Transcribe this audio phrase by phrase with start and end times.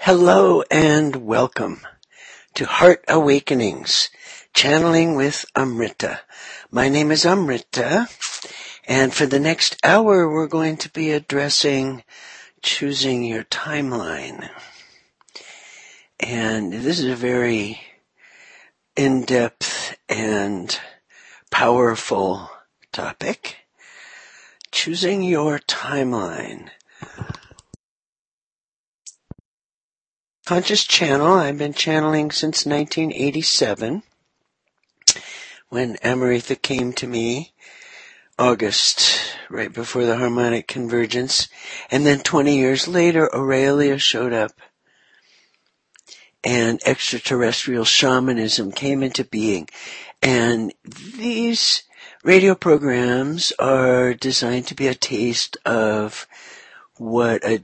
[0.00, 1.80] Hello and welcome
[2.54, 4.08] to Heart Awakenings,
[4.54, 6.20] channeling with Amrita.
[6.70, 8.08] My name is Amrita,
[8.86, 12.04] and for the next hour we're going to be addressing
[12.62, 14.48] choosing your timeline.
[16.20, 17.80] And this is a very
[18.96, 20.78] in-depth and
[21.50, 22.48] powerful
[22.92, 23.56] topic.
[24.70, 26.70] Choosing your timeline.
[30.48, 34.02] Conscious Channel, I've been channeling since 1987
[35.68, 37.52] when Amrita came to me
[38.38, 41.48] August, right before the harmonic convergence.
[41.90, 44.52] And then 20 years later, Aurelia showed up
[46.42, 49.68] and extraterrestrial shamanism came into being.
[50.22, 51.82] And these
[52.24, 56.26] radio programs are designed to be a taste of
[56.96, 57.60] what a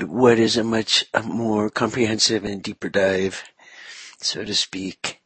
[0.00, 3.42] what is a much more comprehensive and deeper dive,
[4.20, 5.20] so to speak,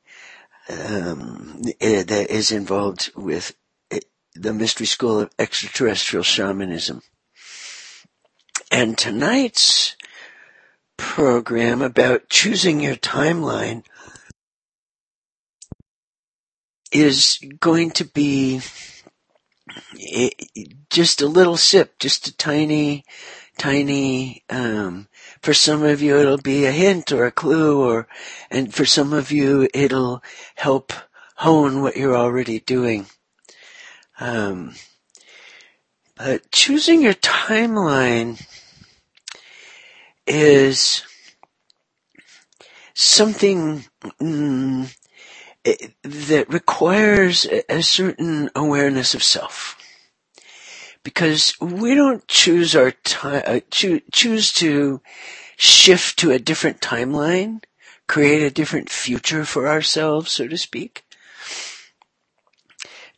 [0.69, 3.55] um, eh, that is involved with
[3.91, 4.01] eh,
[4.35, 7.03] the mystery school of extraterrestrial shamanism.
[8.71, 9.97] And tonight's
[10.97, 13.85] program about choosing your timeline
[16.91, 18.61] is going to be
[20.01, 20.31] eh,
[20.91, 23.05] just a little sip, just a tiny
[23.63, 25.07] tiny, um,
[25.41, 28.09] for some of you it'll be a hint or a clue or,
[28.51, 30.21] and for some of you it'll
[30.57, 30.93] help
[31.37, 33.07] hone what you're already doing.
[34.19, 34.75] Um,
[36.17, 38.45] but choosing your timeline
[40.27, 41.05] is
[42.95, 43.85] something
[44.21, 44.93] mm,
[46.03, 49.77] that requires a certain awareness of self
[51.03, 55.01] because we don't choose our time, uh, choo- choose to
[55.57, 57.63] shift to a different timeline,
[58.07, 61.05] create a different future for ourselves, so to speak.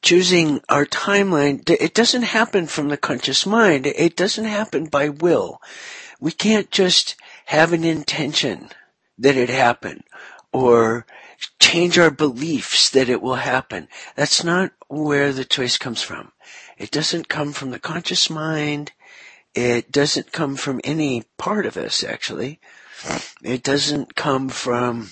[0.02, 3.86] Choosing our timeline, it doesn't happen from the conscious mind.
[3.86, 5.62] It doesn't happen by will.
[6.20, 7.16] We can't just
[7.46, 8.68] have an intention
[9.18, 10.04] that it happen
[10.52, 11.06] or
[11.58, 13.88] change our beliefs that it will happen.
[14.14, 16.32] That's not where the choice comes from.
[16.78, 18.92] It doesn't come from the conscious mind.
[19.54, 22.60] It doesn't come from any part of us, actually.
[23.42, 25.10] It doesn't come from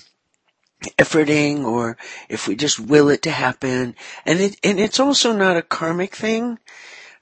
[0.97, 1.97] efforting or
[2.27, 3.95] if we just will it to happen.
[4.25, 6.59] And it, and it's also not a karmic thing.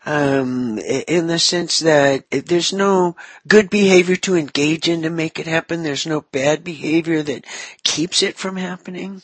[0.04, 3.16] Um, in the sense that there's no
[3.48, 5.84] good behavior to engage in to make it happen.
[5.84, 7.46] There's no bad behavior that
[7.84, 9.22] keeps it from happening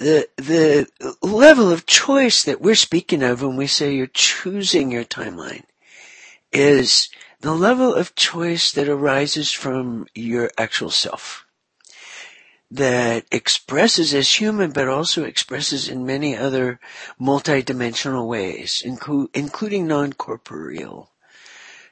[0.00, 5.04] the the level of choice that we're speaking of when we say you're choosing your
[5.04, 5.64] timeline
[6.52, 7.10] is
[7.42, 11.44] the level of choice that arises from your actual self.
[12.70, 16.80] That expresses as human but also expresses in many other
[17.20, 21.10] multidimensional ways inclu- including non-corporeal.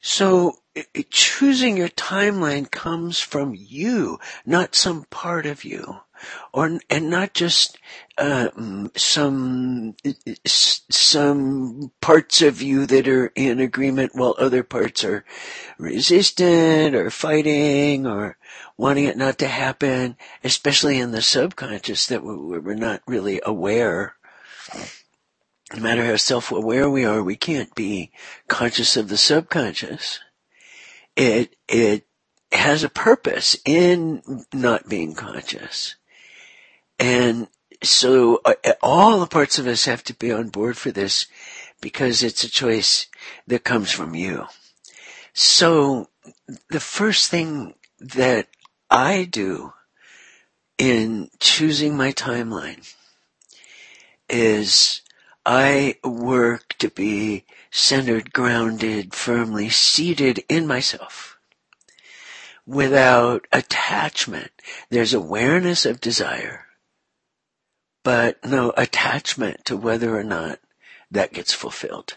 [0.00, 0.60] So
[1.10, 6.00] choosing your timeline comes from you not some part of you
[6.52, 7.78] or and not just
[8.16, 8.48] uh,
[8.96, 9.94] some
[10.44, 15.24] some parts of you that are in agreement while other parts are
[15.78, 18.36] resistant or fighting or
[18.76, 24.16] wanting it not to happen, especially in the subconscious that we're not really aware.
[25.74, 28.10] No matter how self-aware we are, we can't be
[28.46, 30.20] conscious of the subconscious.
[31.14, 32.06] It, it
[32.52, 35.96] has a purpose in not being conscious.
[36.98, 37.48] And
[37.82, 41.26] so uh, all the parts of us have to be on board for this
[41.80, 43.06] because it's a choice
[43.46, 44.46] that comes from you.
[45.32, 46.08] So
[46.70, 48.48] the first thing that
[48.90, 49.72] I do
[50.76, 52.92] in choosing my timeline
[54.28, 55.02] is
[55.46, 61.38] I work to be centered, grounded, firmly seated in myself
[62.66, 64.50] without attachment.
[64.90, 66.67] There's awareness of desire
[68.08, 70.58] but no attachment to whether or not
[71.10, 72.16] that gets fulfilled.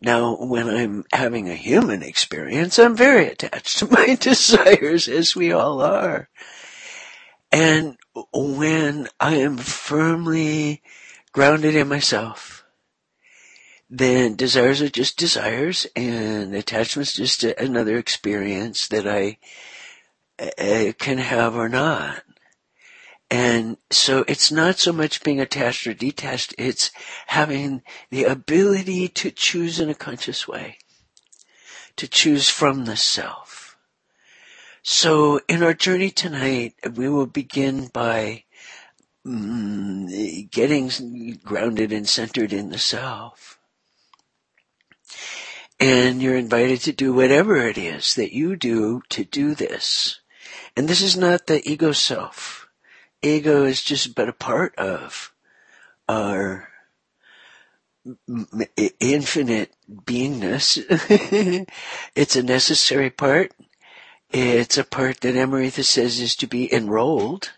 [0.00, 5.50] Now, when I'm having a human experience, I'm very attached to my desires, as we
[5.50, 6.28] all are.
[7.50, 7.96] And
[8.32, 10.80] when I am firmly
[11.32, 12.64] grounded in myself,
[13.90, 19.38] then desires are just desires and attachment's just another experience that I
[20.38, 22.22] uh, can have or not.
[23.30, 26.90] And so it's not so much being attached or detached, it's
[27.28, 30.78] having the ability to choose in a conscious way.
[31.96, 33.76] To choose from the self.
[34.82, 38.44] So in our journey tonight, we will begin by
[39.26, 43.58] mm, getting grounded and centered in the self.
[45.78, 50.20] And you're invited to do whatever it is that you do to do this.
[50.76, 52.59] And this is not the ego self.
[53.22, 55.32] Ego is just but a part of
[56.08, 56.68] our
[58.98, 60.78] infinite beingness.
[62.14, 63.52] it's a necessary part.
[64.30, 67.52] It's a part that Amrita says is to be enrolled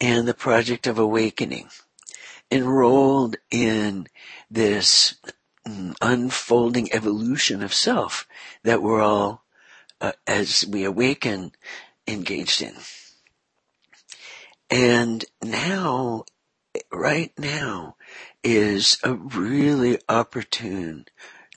[0.00, 1.68] in the project of awakening.
[2.50, 4.08] Enrolled in
[4.50, 5.16] this
[5.66, 8.26] mm, unfolding evolution of self
[8.62, 9.44] that we're all,
[10.00, 11.52] uh, as we awaken,
[12.06, 12.74] engaged in.
[14.70, 16.24] And now,
[16.92, 17.96] right now,
[18.42, 21.06] is a really opportune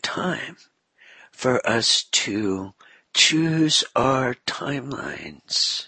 [0.01, 0.57] time
[1.31, 2.73] for us to
[3.13, 5.87] choose our timelines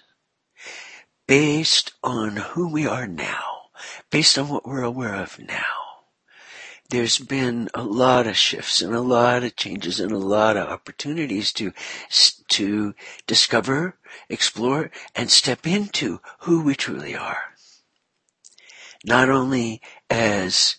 [1.28, 3.70] based on who we are now,
[4.10, 5.81] based on what we're aware of now.
[6.92, 10.68] There's been a lot of shifts and a lot of changes and a lot of
[10.68, 11.72] opportunities to,
[12.50, 12.94] to
[13.26, 13.98] discover,
[14.28, 17.56] explore, and step into who we truly are.
[19.06, 20.76] Not only as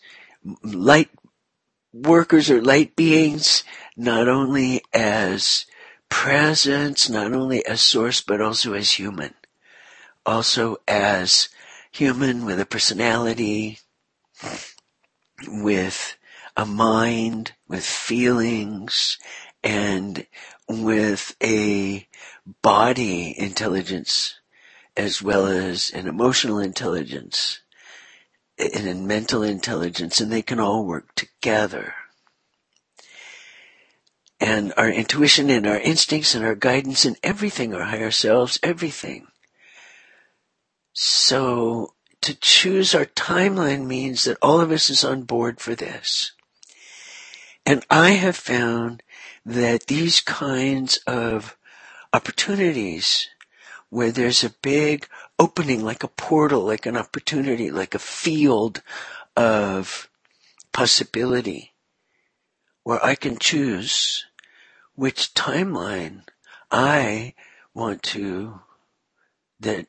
[0.63, 1.09] light
[1.95, 3.65] workers or light beings,
[3.97, 5.65] not only as
[6.11, 9.33] presence, not only as source, but also as human.
[10.27, 11.49] Also as
[11.91, 13.79] human with a personality,
[15.49, 16.17] with
[16.57, 19.19] a mind, with feelings,
[19.63, 20.27] and
[20.69, 22.07] with a
[22.63, 24.35] body intelligence
[24.97, 27.61] as well as an emotional intelligence
[28.59, 31.95] and a mental intelligence, and they can all work together.
[34.39, 39.29] And our intuition and our instincts and our guidance and everything, our higher selves, everything.
[40.93, 46.33] So to choose our timeline means that all of us is on board for this.
[47.67, 49.03] And I have found
[49.45, 51.57] that these kinds of
[52.13, 53.29] opportunities
[53.91, 55.07] where there's a big
[55.39, 58.83] opening, like a portal, like an opportunity, like a field
[59.37, 60.09] of
[60.73, 61.73] possibility
[62.85, 64.27] where I can choose
[64.95, 66.23] which timeline
[66.71, 67.35] I
[67.75, 68.61] want to,
[69.63, 69.87] that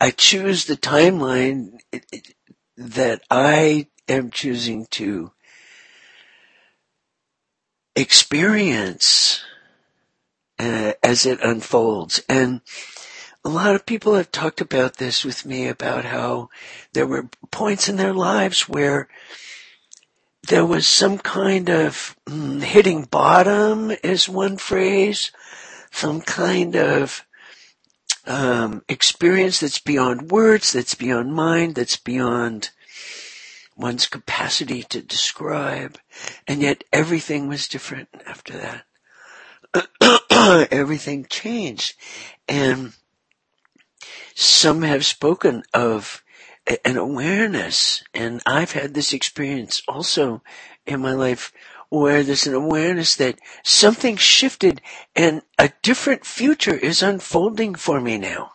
[0.00, 1.78] I choose the timeline
[2.76, 5.32] that I am choosing to
[7.96, 9.42] experience
[10.58, 12.22] uh, as it unfolds.
[12.28, 12.60] And
[13.44, 16.50] a lot of people have talked about this with me about how
[16.92, 19.08] there were points in their lives where
[20.48, 25.30] there was some kind of mm, hitting bottom is one phrase,
[25.90, 27.24] some kind of
[28.28, 32.70] um, experience that's beyond words, that's beyond mind, that's beyond
[33.76, 35.98] one's capacity to describe,
[36.46, 38.84] and yet everything was different after
[39.72, 39.98] that.
[40.70, 41.96] everything changed,
[42.48, 42.92] and
[44.34, 46.22] some have spoken of
[46.84, 50.42] an awareness, and I've had this experience also
[50.86, 51.52] in my life
[51.90, 54.80] where there's an awareness that something shifted
[55.16, 58.52] and a different future is unfolding for me now.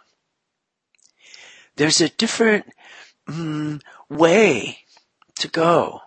[1.75, 2.67] There's a different
[3.27, 4.79] mm, way
[5.39, 6.01] to go,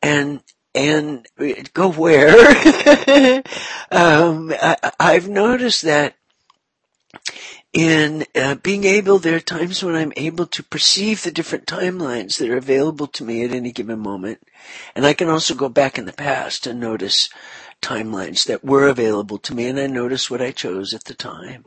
[0.00, 0.42] and
[0.74, 1.26] and
[1.74, 2.30] go where?
[3.90, 6.14] um, I, I've noticed that
[7.72, 12.38] in uh, being able, there are times when I'm able to perceive the different timelines
[12.38, 14.42] that are available to me at any given moment.
[14.94, 17.30] And I can also go back in the past and notice
[17.80, 21.64] timelines that were available to me and I notice what I chose at the time.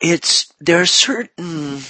[0.00, 1.80] It's, there are certain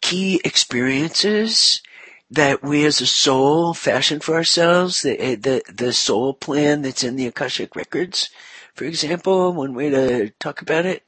[0.00, 1.82] key experiences
[2.30, 7.02] that we as a soul fashion for ourselves, the, eh, the, the soul plan that's
[7.02, 8.30] in the Akashic records,
[8.74, 11.02] for example, one way to talk about it.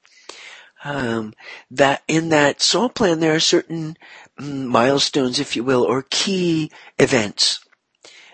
[0.85, 1.33] Um,
[1.71, 3.97] that in that soul plan there are certain
[4.37, 7.65] mm, milestones, if you will, or key events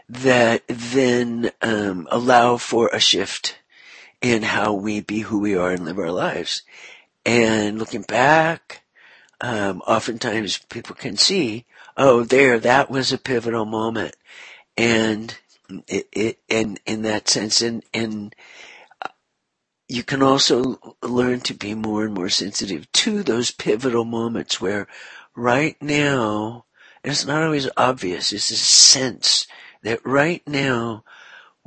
[0.09, 3.59] that then um, allow for a shift
[4.23, 6.63] in how we be who we are and live our lives.
[7.27, 8.83] And looking back,
[9.43, 11.67] um, oftentimes people can see
[11.99, 14.17] oh, there, that was a pivotal moment.
[14.77, 15.37] And
[15.87, 18.35] it, it and in that sense, and, and
[19.05, 19.09] uh,
[19.89, 24.87] you can also learn to be more and more sensitive to those pivotal moments where
[25.35, 26.65] right now,
[27.05, 29.47] it's not always obvious, it's a sense
[29.83, 31.05] that right now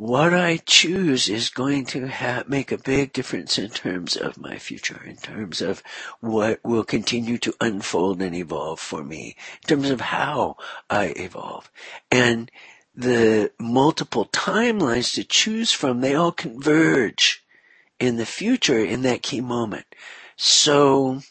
[0.02, 4.58] what I choose is going to ha- make a big difference in terms of my
[4.58, 5.84] future, in terms of
[6.22, 10.58] what will continue to unfold and evolve for me, in terms of how
[10.90, 11.70] I evolve.
[12.10, 12.50] And
[12.96, 17.46] the multiple timelines to choose from, they all converge
[18.00, 19.86] in the future in that key moment.
[20.36, 21.22] So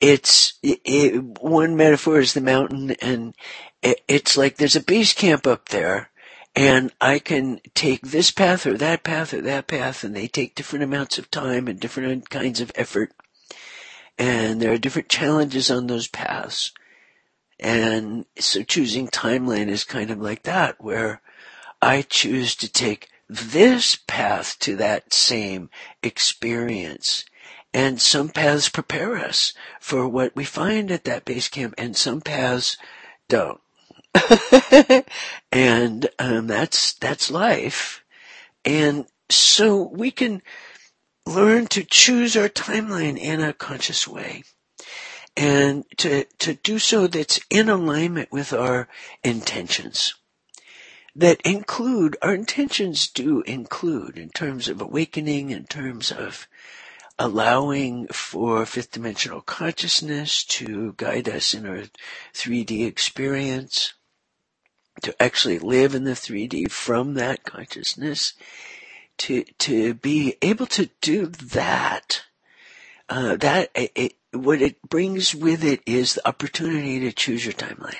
[0.00, 3.36] it's it, it, one metaphor is the mountain, and
[3.82, 6.10] it, it's like there's a base camp up there,
[6.58, 10.56] and I can take this path or that path or that path, and they take
[10.56, 13.12] different amounts of time and different kinds of effort,
[14.18, 16.72] and there are different challenges on those paths.
[17.60, 21.20] And so choosing timeline is kind of like that, where
[21.80, 25.70] I choose to take this path to that same
[26.02, 27.24] experience.
[27.72, 32.20] And some paths prepare us for what we find at that base camp, and some
[32.20, 32.76] paths
[33.28, 33.60] don't.
[35.52, 38.04] and um, that's that's life.
[38.64, 40.42] And so we can
[41.26, 44.42] learn to choose our timeline in a conscious way
[45.38, 48.88] and to, to do so that's in alignment with our
[49.22, 50.14] intentions.
[51.14, 56.48] That include, our intentions do include in terms of awakening, in terms of
[57.18, 61.84] allowing for fifth dimensional consciousness to guide us in our
[62.34, 63.94] 3D experience,
[65.02, 68.34] to actually live in the 3D from that consciousness,
[69.18, 72.22] to, to be able to do that,
[73.08, 77.96] uh, that, it, what it brings with it is the opportunity to choose your timeline.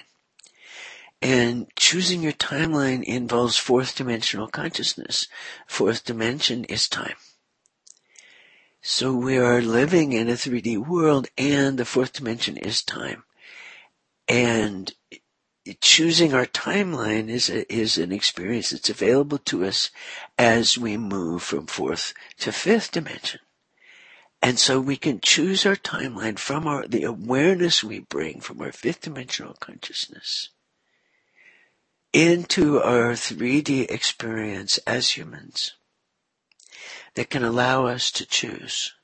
[1.20, 5.26] And choosing your timeline involves fourth dimensional consciousness.
[5.66, 7.16] Fourth dimension is time.
[8.80, 13.24] So we are living in a 3D world and the fourth dimension is time.
[14.28, 14.92] And
[15.74, 19.90] choosing our timeline is a, is an experience that's available to us
[20.38, 23.40] as we move from fourth to fifth dimension.
[24.40, 28.72] And so we can choose our timeline from our, the awareness we bring from our
[28.72, 30.50] fifth dimensional consciousness
[32.12, 35.74] into our 3D experience as humans
[37.14, 38.94] that can allow us to choose,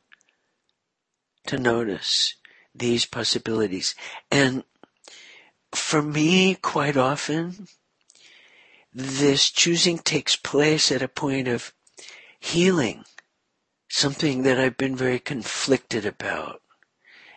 [1.47, 2.35] to notice
[2.75, 3.95] these possibilities.
[4.31, 4.65] And
[5.77, 7.69] for me, quite often,
[8.93, 11.73] this choosing takes place at a point of
[12.39, 13.05] healing
[13.89, 16.63] something that I've been very conflicted about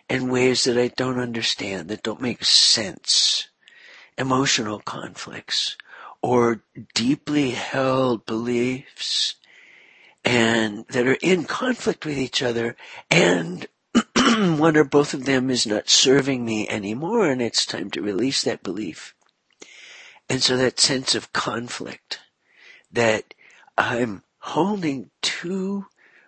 [0.08, 3.48] in ways that I don't understand, that don't make sense.
[4.16, 5.76] Emotional conflicts
[6.22, 6.62] or
[6.94, 9.36] deeply held beliefs
[10.24, 12.76] and that are in conflict with each other
[13.10, 13.66] and
[14.58, 18.42] one or both of them is not serving me anymore and it's time to release
[18.42, 19.14] that belief.
[20.28, 22.20] And so that sense of conflict
[22.92, 23.34] that
[23.76, 25.86] I'm holding two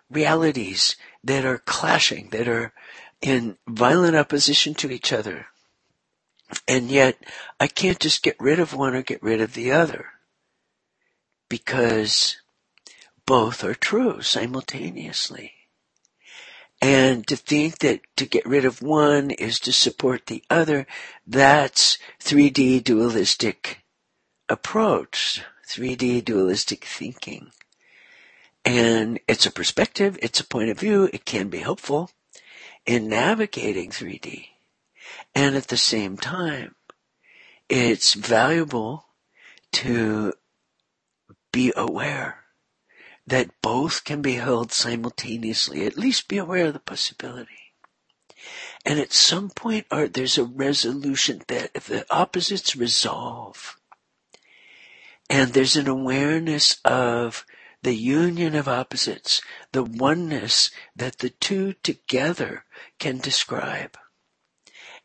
[0.09, 2.73] realities that are clashing, that are
[3.21, 5.47] in violent opposition to each other.
[6.67, 7.17] And yet,
[7.59, 10.07] I can't just get rid of one or get rid of the other.
[11.47, 12.37] Because
[13.25, 15.53] both are true simultaneously.
[16.81, 20.87] And to think that to get rid of one is to support the other,
[21.27, 23.83] that's 3D dualistic
[24.49, 27.51] approach, 3D dualistic thinking.
[28.65, 32.09] And it's a perspective, it's a point of view, it can be helpful
[32.85, 34.47] in navigating 3D.
[35.35, 36.75] And at the same time,
[37.69, 39.05] it's valuable
[39.73, 40.33] to
[41.51, 42.40] be aware
[43.27, 47.73] that both can be held simultaneously, at least be aware of the possibility.
[48.85, 53.77] And at some point, Art, there's a resolution that if the opposites resolve,
[55.29, 57.45] and there's an awareness of
[57.83, 62.65] the union of opposites, the oneness that the two together
[62.99, 63.97] can describe.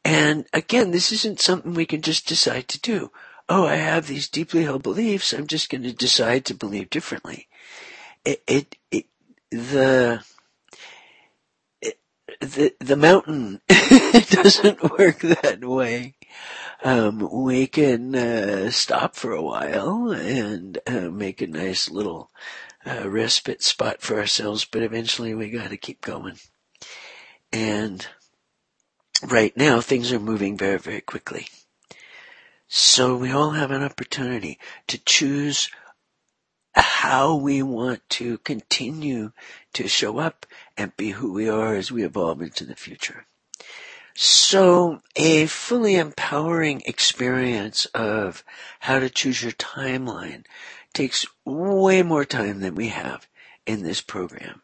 [0.04, 3.12] And again, this isn't something we can just decide to do.
[3.48, 5.32] Oh, I have these deeply held beliefs.
[5.32, 7.48] I'm just going to decide to believe differently.
[8.26, 9.06] It, it,
[9.50, 10.22] the,
[12.40, 16.14] the, the mountain doesn't work that way.
[16.82, 22.30] Um, we can uh, stop for a while and uh, make a nice little
[22.84, 26.36] uh, respite spot for ourselves, but eventually we got to keep going.
[27.52, 28.06] And
[29.22, 31.46] right now things are moving very, very quickly.
[32.66, 35.70] So we all have an opportunity to choose
[36.76, 39.32] how we want to continue
[39.72, 43.26] to show up and be who we are as we evolve into the future.
[44.14, 48.42] So a fully empowering experience of
[48.80, 50.44] how to choose your timeline
[50.94, 53.28] takes way more time than we have
[53.66, 54.62] in this program.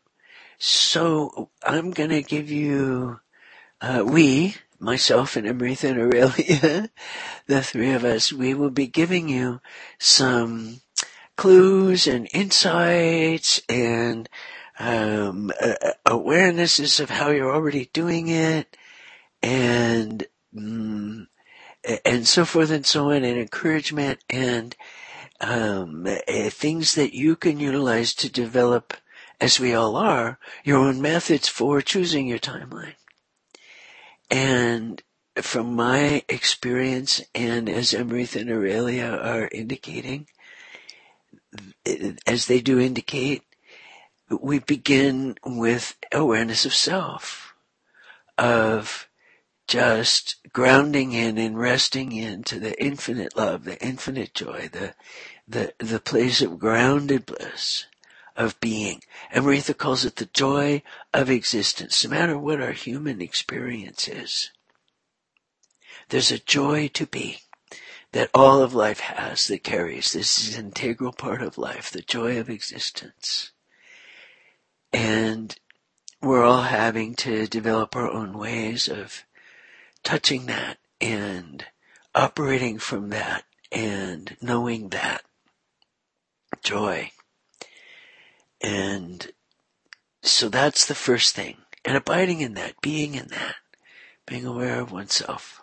[0.59, 3.21] So I'm gonna give you,
[3.81, 6.91] uh, we, myself and Amrita and Aurelia,
[7.47, 9.61] the three of us, we will be giving you
[9.99, 10.81] some
[11.37, 14.29] clues and insights and
[14.79, 15.75] um, uh,
[16.07, 18.77] awarenesses of how you're already doing it,
[19.43, 21.27] and mm,
[22.05, 24.77] and so forth and so on, and encouragement and
[25.41, 28.95] um, uh, things that you can utilize to develop,
[29.41, 32.95] as we all are, your own methods for choosing your timeline.
[34.31, 35.03] And
[35.37, 40.29] from my experience, and as Amrita and Aurelia are indicating,
[42.27, 43.43] as they do indicate,
[44.41, 47.55] we begin with awareness of self,
[48.39, 49.09] of
[49.69, 54.95] just grounding in and resting into the infinite love, the infinite joy, the,
[55.47, 57.87] the, the place of grounded bliss
[58.37, 59.03] of being.
[59.33, 60.83] Amrita calls it the joy
[61.13, 64.51] of existence, no matter what our human experience is.
[66.09, 67.39] There's a joy to be
[68.13, 70.13] that all of life has that carries.
[70.13, 73.53] This is an integral part of life, the joy of existence.
[74.93, 75.57] And
[76.21, 79.25] we're all having to develop our own ways of
[80.03, 81.65] touching that and
[82.15, 85.23] operating from that and knowing that
[86.63, 87.11] joy.
[88.61, 89.33] And
[90.23, 91.57] so that's the first thing.
[91.85, 93.57] And abiding in that, being in that,
[94.27, 95.62] being aware of oneself.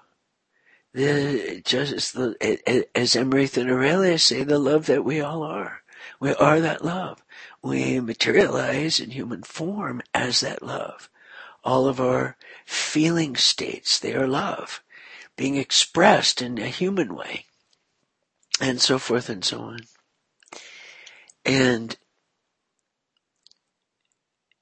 [0.94, 5.82] The, just the, as Amrita and Aurelia say, the love that we all are.
[6.20, 7.24] We are that love
[7.62, 11.10] we materialize in human form as that love.
[11.64, 14.82] All of our feeling states, they are love,
[15.36, 17.46] being expressed in a human way,
[18.62, 19.80] and so forth and so on.
[21.46, 21.98] And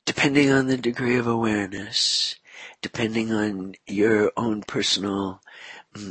[0.06, 2.36] depending on the degree of awareness,
[2.82, 5.42] depending on your own personal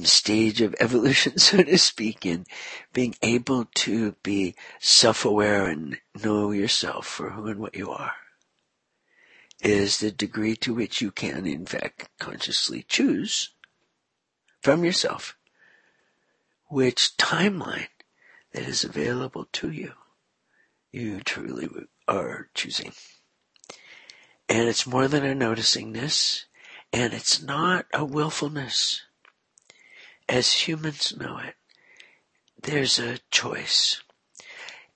[0.04, 2.46] stage of evolution, so to speak, in
[2.92, 8.14] being able to be self-aware and know yourself for who and what you are
[9.62, 13.50] is the degree to which you can, in fact, consciously choose
[14.60, 15.36] from yourself
[16.68, 17.88] which timeline
[18.52, 19.92] that is available to you
[20.96, 21.68] you truly
[22.08, 22.92] are choosing.
[24.48, 26.44] And it's more than a noticingness,
[26.92, 29.02] and it's not a willfulness
[30.28, 31.54] as humans know it,
[32.62, 34.02] there's a choice.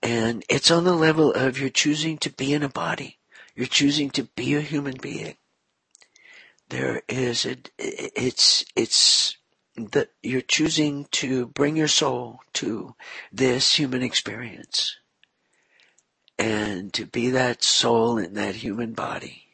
[0.02, 3.18] And it's on the level of you're choosing to be in a body.
[3.54, 5.36] You're choosing to be a human being.
[6.68, 9.36] There is a, it's, it's
[9.76, 12.94] that you're choosing to bring your soul to
[13.32, 14.96] this human experience.
[16.38, 19.44] And to be that soul in that human body.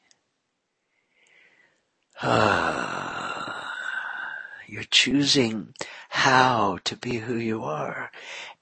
[2.22, 3.36] Ah
[4.68, 5.74] you're choosing
[6.09, 8.11] how to be who you are.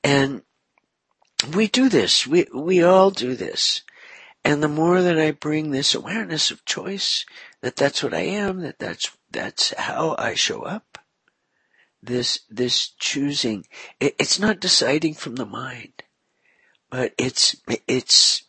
[0.02, 0.42] And
[1.54, 2.26] we do this.
[2.26, 3.82] We, we all do this.
[4.44, 7.24] And the more that I bring this awareness of choice,
[7.62, 10.98] that that's what I am, that that's, that's how I show up,
[12.02, 13.66] this, this choosing,
[14.00, 16.02] it, it's not deciding from the mind,
[16.90, 17.56] but it's,
[17.88, 18.44] it's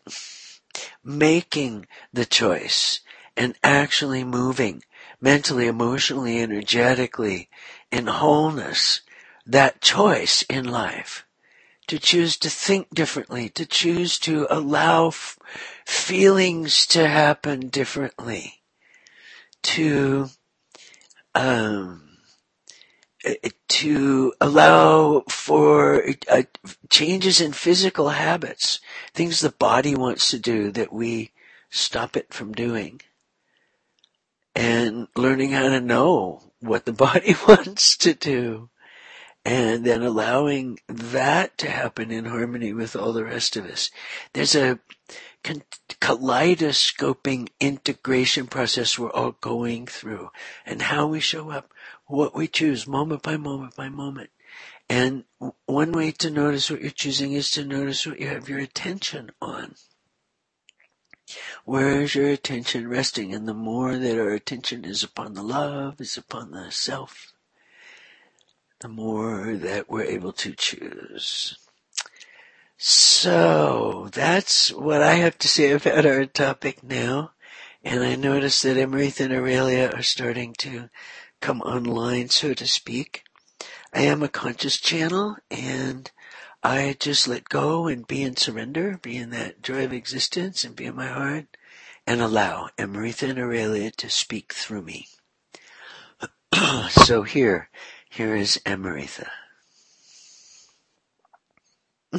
[1.04, 3.00] making the choice
[3.38, 4.84] and actually moving
[5.22, 7.50] mentally, emotionally, energetically,
[7.92, 9.02] in wholeness,
[9.46, 11.26] that choice in life.
[11.88, 15.38] To choose to think differently, to choose to allow f-
[15.86, 18.64] feelings to happen differently,
[19.64, 20.30] to,
[21.36, 22.18] um,
[23.68, 26.44] to allow for uh,
[26.90, 28.80] changes in physical habits,
[29.14, 31.32] things the body wants to do that we
[31.70, 33.02] stop it from doing
[34.56, 38.70] and learning how to know what the body wants to do
[39.46, 43.92] and then allowing that to happen in harmony with all the rest of us.
[44.34, 44.80] There's a
[46.00, 50.32] kaleidoscoping integration process we're all going through
[50.66, 51.72] and how we show up,
[52.08, 54.32] what we choose moment by moment by moment.
[54.90, 55.26] And
[55.66, 59.32] one way to notice what you're choosing is to notice what you have your attention
[59.42, 59.76] on.
[61.64, 63.34] Where is your attention resting?
[63.34, 67.34] And the more that our attention is upon the love, is upon the self,
[68.82, 71.58] the more that we're able to choose.
[72.78, 77.32] So that's what I have to say about our topic now.
[77.84, 80.90] And I notice that Amrita and Aurelia are starting to
[81.40, 83.24] come online, so to speak.
[83.94, 86.12] I am a conscious channel and
[86.68, 90.76] I just let go and be in surrender, be in that joy of existence and
[90.76, 91.46] be in my heart
[92.08, 95.06] and allow Amrita and Aurelia to speak through me.
[96.90, 97.70] so here,
[98.10, 99.30] here is Amrita.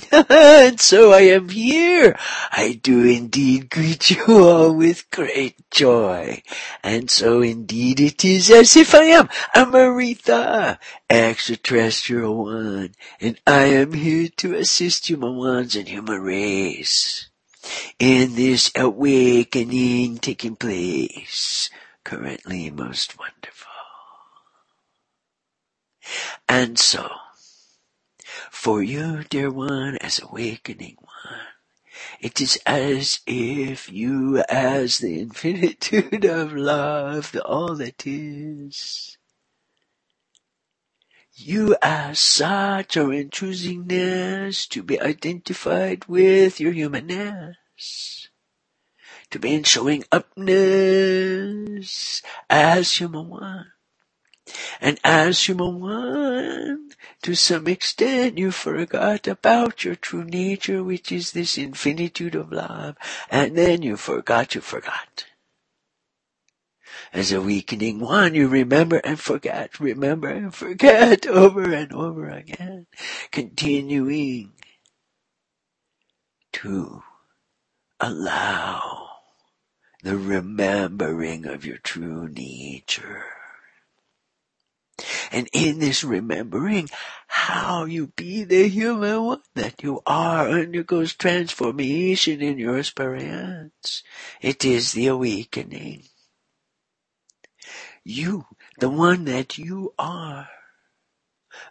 [0.13, 2.17] and so I am here.
[2.53, 6.43] I do indeed greet you all with great joy.
[6.83, 10.79] And so indeed it is as if I am Amrita,
[11.09, 17.29] extraterrestrial one, and I am here to assist human ones and human race
[17.99, 21.71] in this awakening taking place
[22.05, 23.73] currently most wonderful.
[26.49, 27.11] And so,
[28.57, 31.41] for you, dear one, as awakening one,
[32.21, 39.17] it is as if you, as the infinitude of love, the all that is,
[41.35, 48.29] you as such are in choosingness to be identified with your humanness,
[49.31, 53.67] to be in showing upness as human one.
[54.81, 56.91] And as human one,
[57.23, 62.97] to some extent you forgot about your true nature, which is this infinitude of love,
[63.31, 65.27] and then you forgot you forgot.
[67.13, 72.87] As a weakening one, you remember and forget, remember and forget over and over again,
[73.31, 74.53] continuing
[76.53, 77.03] to
[78.01, 79.09] allow
[80.03, 83.25] the remembering of your true nature.
[85.31, 86.89] And in this remembering
[87.29, 94.03] how you be the human one that you are undergoes transformation in your experience.
[94.41, 96.05] It is the awakening.
[98.05, 98.47] You,
[98.79, 100.49] the one that you are.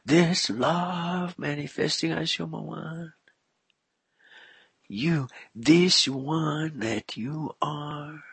[0.05, 3.13] This love manifesting as human one.
[4.87, 8.23] You, this one that you are.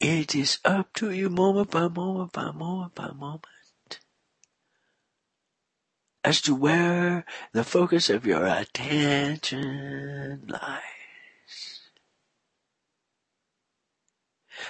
[0.00, 3.44] It is up to you moment by moment by moment by moment
[6.24, 10.82] as to where the focus of your attention lies.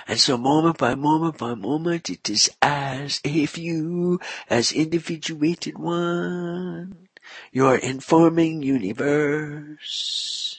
[0.07, 7.09] And so moment by moment by moment, it is as if you, as individuated one,
[7.51, 10.58] your informing universe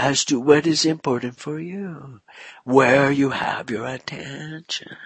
[0.00, 2.22] as to what is important for you,
[2.64, 4.96] where you have your attention.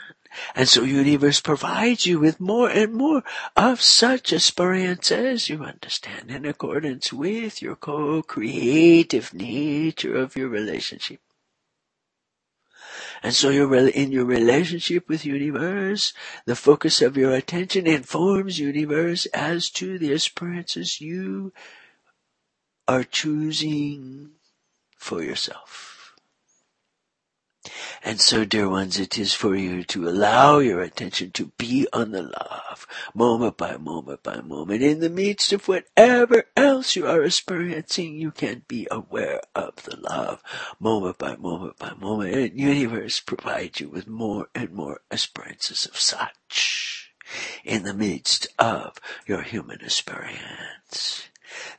[0.54, 3.24] And so universe provides you with more and more
[3.56, 11.18] of such experiences you understand in accordance with your co-creative nature of your relationship.
[13.20, 16.12] And so you're in your relationship with universe,
[16.46, 21.52] the focus of your attention informs universe as to the experiences you
[22.86, 24.33] are choosing
[25.04, 26.16] for yourself.
[28.02, 32.10] And so, dear ones, it is for you to allow your attention to be on
[32.10, 34.82] the love, moment by moment by moment.
[34.82, 39.96] In the midst of whatever else you are experiencing, you can be aware of the
[39.96, 40.42] love,
[40.80, 42.34] moment by moment by moment.
[42.34, 47.10] And universe provides you with more and more experiences of such
[47.62, 51.28] in the midst of your human experience.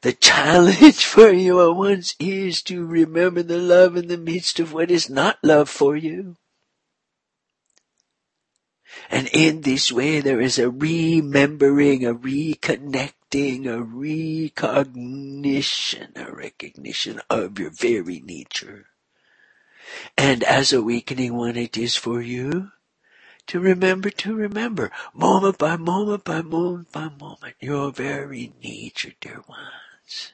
[0.01, 4.73] The challenge for you at once is to remember the love in the midst of
[4.73, 6.35] what is not love for you.
[9.09, 17.59] And in this way there is a remembering, a reconnecting, a recognition, a recognition of
[17.59, 18.85] your very nature.
[20.17, 22.71] And as a weakening one it is for you
[23.47, 29.43] to remember to remember, moment by moment by moment by moment, your very nature, dear
[29.47, 30.31] ones.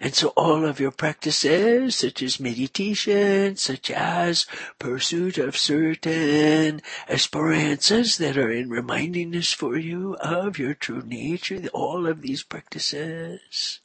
[0.00, 4.46] And so all of your practices, such as meditation, such as
[4.78, 11.68] pursuit of certain experiences that are in reminding us for you of your true nature,
[11.72, 13.80] all of these practices,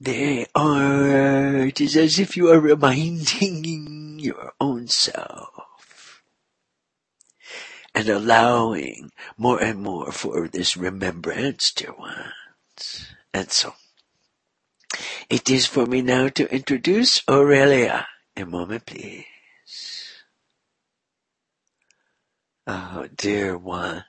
[0.00, 5.61] they are, it is as if you are reminding your own self
[7.94, 13.12] and allowing more and more for this remembrance, dear ones.
[13.34, 13.74] And so,
[15.28, 18.06] it is for me now to introduce Aurelia.
[18.36, 19.26] A moment, please.
[22.66, 24.04] Oh, dear ones.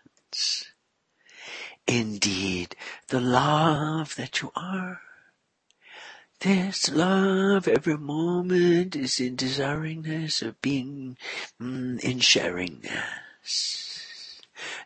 [1.87, 2.75] Indeed,
[3.09, 5.01] the love that you are.
[6.39, 11.17] This love every moment is in desiringness of being
[11.61, 13.22] mm, in sharingness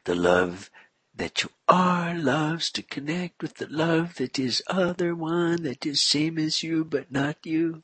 [0.06, 0.70] the love
[1.16, 6.02] that you are loves to connect with the love that is other one, that is
[6.02, 7.84] same as you but not you.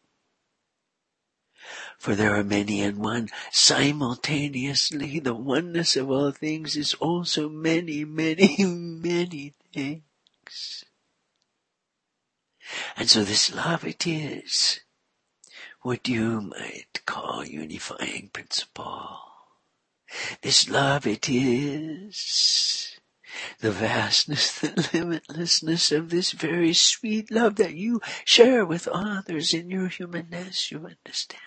[1.97, 5.19] For there are many and one simultaneously.
[5.19, 10.83] The oneness of all things is also many, many, many things.
[12.97, 14.81] And so this love it is
[15.81, 19.32] what you might call unifying principle.
[20.41, 22.99] This love it is
[23.59, 29.69] the vastness, the limitlessness of this very sweet love that you share with others in
[29.69, 31.41] your humanness, you understand.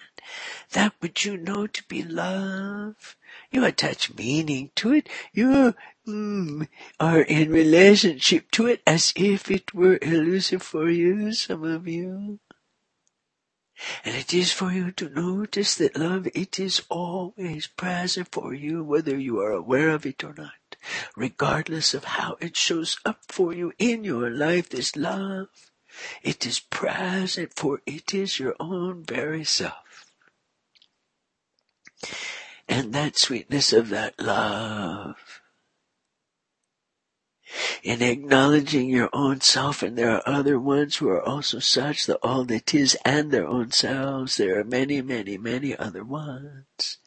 [0.73, 3.17] That which you know to be love,
[3.51, 5.75] you attach meaning to it, you
[6.07, 6.67] mm,
[6.99, 12.41] are in relationship to it as if it were elusive for you, some of you.
[14.05, 18.83] And it is for you to notice that love, it is always present for you,
[18.83, 20.77] whether you are aware of it or not.
[21.17, 25.49] Regardless of how it shows up for you in your life, this love,
[26.23, 30.13] it is present for it is your own very self.
[32.69, 35.41] And that sweetness of that love
[37.83, 39.83] in acknowledging your own self.
[39.83, 43.47] And there are other ones who are also such that all that is and their
[43.47, 46.99] own selves there are many many many other ones.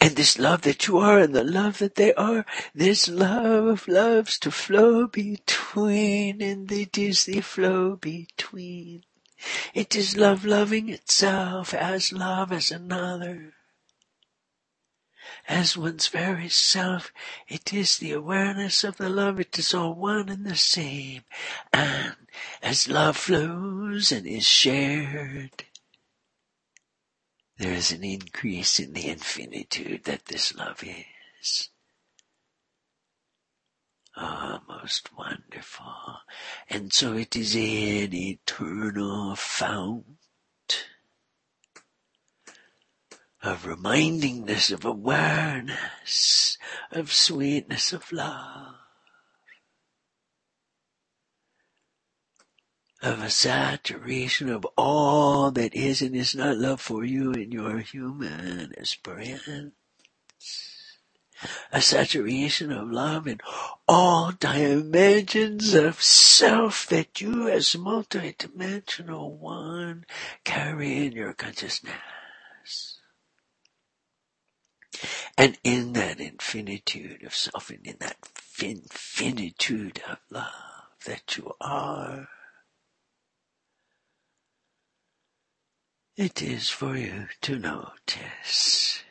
[0.00, 3.88] And this love that you are and the love that they are this love of
[3.88, 9.04] loves to flow between and it is the flow between.
[9.74, 13.54] It is love loving itself as love as another
[15.48, 17.12] as one's very self.
[17.48, 19.38] It is the awareness of the love.
[19.40, 21.22] It is all one and the same.
[21.72, 22.16] And
[22.62, 25.64] as love flows and is shared,
[27.58, 31.70] there is an increase in the infinitude that this love is.
[34.16, 36.20] Ah, oh, most wonderful.
[36.70, 40.04] And so it is an eternal fount
[43.44, 46.56] of remindingness, of awareness,
[46.90, 48.74] of sweetness, of love,
[53.02, 57.78] of a saturation of all that is and is not love for you in your
[57.80, 59.74] human experience.
[61.70, 63.40] A saturation of love in
[63.86, 70.06] all dimensions of self that you as multidimensional one
[70.44, 71.92] carry in your consciousness.
[75.36, 78.16] And in that infinitude of self and in that
[78.62, 80.52] infinitude of love
[81.06, 82.28] that you are,
[86.16, 89.02] it is for you to notice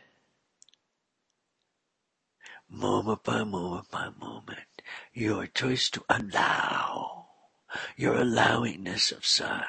[2.69, 4.81] moment by moment by moment
[5.13, 7.27] your choice to allow
[7.97, 9.63] your allowingness of such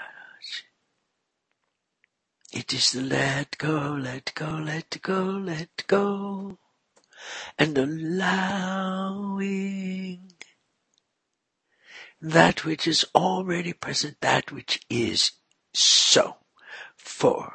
[2.55, 6.57] it is the let go, let go, let go, let go.
[7.59, 9.41] And allowing
[12.23, 15.33] that which is already present, that which is
[15.73, 16.37] so
[16.97, 17.55] for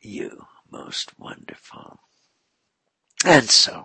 [0.00, 0.46] you.
[0.70, 2.00] Most wonderful.
[3.24, 3.84] And so,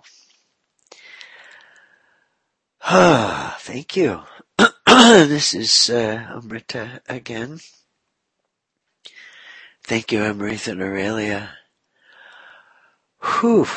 [2.80, 4.22] ah, thank you.
[4.86, 7.60] this is uh, Amrita again.
[9.86, 11.50] Thank you, Amrita and Aurelia.
[13.20, 13.68] Whew,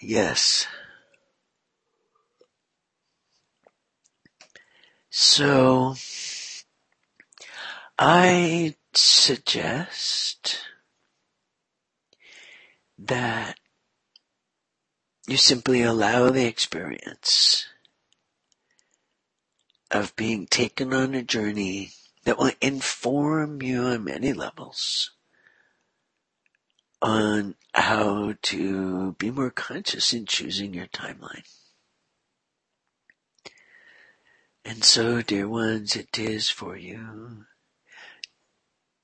[0.00, 0.68] yes.
[5.10, 5.96] So,
[7.98, 10.60] I suggest
[12.96, 13.58] that
[15.26, 17.66] you simply allow the experience
[19.90, 21.90] of being taken on a journey
[22.22, 25.10] that will inform you on many levels
[27.02, 31.44] on how to be more conscious in choosing your timeline.
[34.64, 37.44] And so, dear ones, it is for you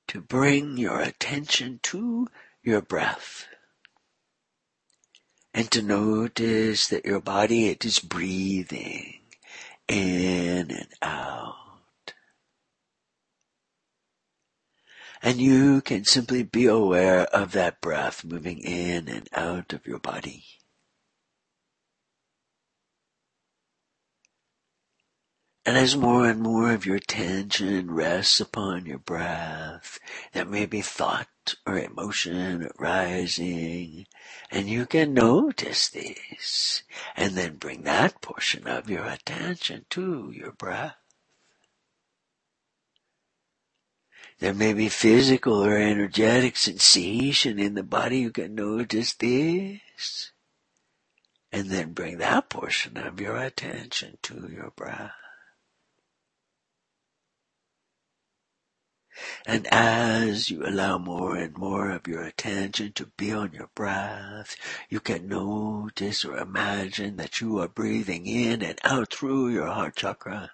[0.09, 2.27] to bring your attention to
[2.61, 3.45] your breath
[5.53, 9.19] and to notice that your body, it is breathing
[9.87, 11.62] in and out.
[15.25, 19.99] And you can simply be aware of that breath moving in and out of your
[19.99, 20.43] body.
[25.65, 29.97] And as more and more of your attention rests upon your breath,
[30.33, 34.05] there may be thought or emotion arising,
[34.51, 36.83] and you can notice these,
[37.15, 40.97] and then bring that portion of your attention to your breath.
[44.43, 48.19] There may be physical or energetic sensation in the body.
[48.19, 50.33] You can notice this.
[51.49, 55.13] And then bring that portion of your attention to your breath.
[59.45, 64.57] And as you allow more and more of your attention to be on your breath,
[64.89, 69.95] you can notice or imagine that you are breathing in and out through your heart
[69.95, 70.51] chakra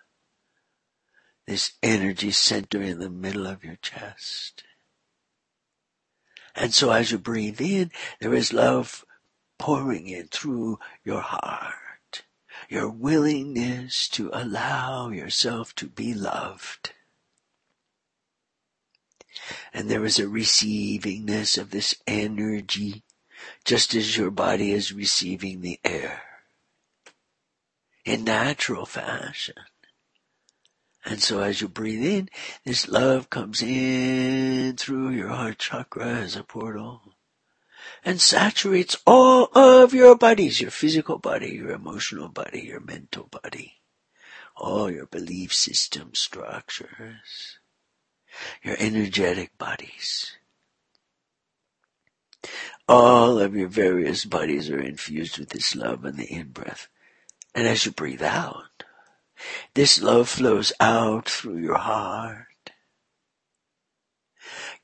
[1.50, 4.64] this energy center in the middle of your chest.
[6.56, 7.90] And so as you breathe in,
[8.22, 9.04] there is love
[9.58, 12.22] pouring in through your heart.
[12.70, 16.92] Your willingness to allow yourself to be loved.
[19.74, 23.02] And there is a receivingness of this energy,
[23.66, 26.22] just as your body is receiving the air.
[28.06, 29.56] In natural fashion.
[31.06, 32.30] And so as you breathe in,
[32.66, 37.02] this love comes in through your heart chakra as a portal
[38.04, 43.76] and saturates all of your bodies, your physical body, your emotional body, your mental body,
[44.56, 47.60] all your belief system structures,
[48.64, 50.38] your energetic bodies.
[52.88, 56.88] All of your various bodies are infused with this love in the in-breath.
[57.54, 58.69] And as you breathe out,
[59.74, 62.72] this love flows out through your heart,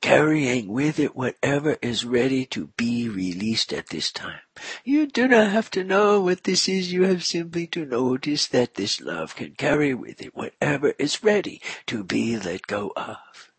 [0.01, 4.41] carrying with it whatever is ready to be released at this time.
[4.83, 6.93] You do not have to know what this is.
[6.93, 11.61] You have simply to notice that this love can carry with it whatever is ready
[11.87, 13.51] to be let go of.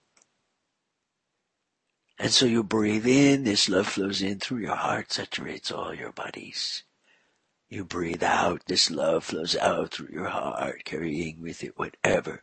[2.18, 6.12] And so you breathe in, this love flows in through your heart, saturates all your
[6.12, 6.82] bodies.
[7.68, 12.42] You breathe out, this love flows out through your heart, carrying with it whatever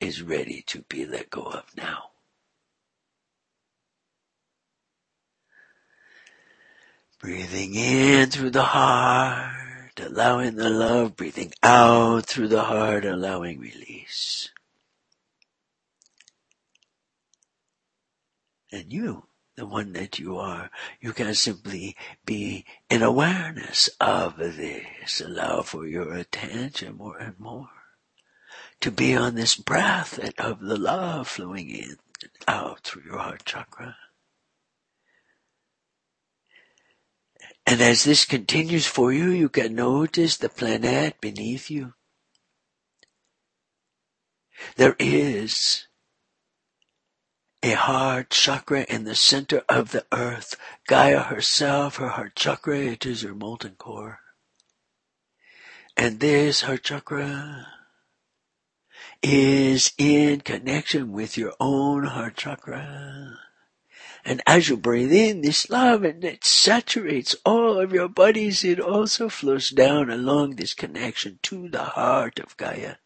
[0.00, 2.10] is ready to be let go of now.
[7.20, 14.50] Breathing in through the heart, allowing the love, breathing out through the heart, allowing release.
[18.72, 20.70] And you the one that you are.
[21.00, 25.20] You can simply be in awareness of this.
[25.20, 27.68] Allow for your attention more and more
[28.80, 33.18] to be on this breath and of the love flowing in and out through your
[33.18, 33.96] heart chakra.
[37.64, 41.94] And as this continues for you, you can notice the planet beneath you.
[44.76, 45.86] There is
[47.62, 50.56] a heart chakra in the center of the earth.
[50.88, 54.18] Gaia herself, her heart chakra, it is her molten core.
[55.96, 57.66] And this heart chakra
[59.22, 63.38] is in connection with your own heart chakra.
[64.24, 68.80] And as you breathe in this love and it saturates all of your bodies, it
[68.80, 72.96] also flows down along this connection to the heart of Gaia.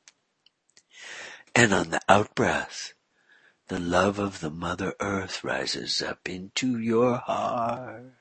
[1.55, 2.93] And on the out breath,
[3.69, 8.13] the love of the Mother Earth rises up into your heart.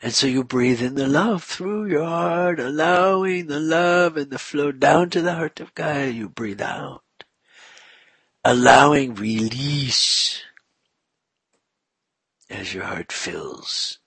[0.00, 4.38] And so you breathe in the love through your heart, allowing the love and the
[4.38, 6.08] flow down to the heart of Gaia.
[6.08, 7.02] You breathe out,
[8.44, 10.42] allowing release
[12.48, 13.98] as your heart fills